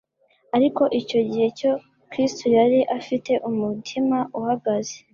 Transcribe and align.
ariko 0.55 0.83
icyo 0.99 1.19
gihe 1.29 1.47
cyo 1.59 1.71
Kristo 2.11 2.43
yari 2.57 2.79
afite 2.97 3.31
umutima 3.49 4.17
uhagaze 4.39 4.95